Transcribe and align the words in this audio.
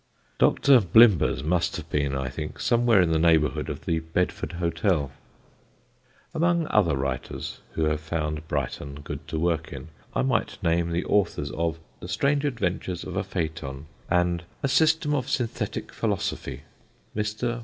Dr. 0.39 0.79
Blimber's 0.81 1.43
must 1.43 1.75
have 1.77 1.87
been, 1.91 2.15
I 2.15 2.27
think, 2.27 2.59
somewhere 2.59 3.03
in 3.03 3.11
the 3.11 3.19
neighbourhood 3.19 3.69
of 3.69 3.85
the 3.85 3.99
Bedford 3.99 4.53
Hotel. 4.53 5.11
[Sidenote: 5.11 5.11
THACKERAY'S 5.13 6.31
PRAISE] 6.31 6.33
Among 6.33 6.67
other 6.71 6.97
writers 6.97 7.59
who 7.73 7.83
have 7.83 7.99
found 8.01 8.47
Brighton 8.47 9.01
good 9.01 9.27
to 9.27 9.37
work 9.39 9.71
in 9.71 9.89
I 10.15 10.23
might 10.23 10.57
name 10.63 10.89
the 10.89 11.05
authors 11.05 11.51
of 11.51 11.77
The 11.99 12.07
Strange 12.07 12.45
Adventures 12.45 13.03
of 13.03 13.15
a 13.15 13.23
Phaeton 13.23 13.85
and 14.09 14.43
A 14.63 14.67
System 14.67 15.13
of 15.13 15.29
Synthetic 15.29 15.93
Philosophy. 15.93 16.61
Mr. 17.15 17.59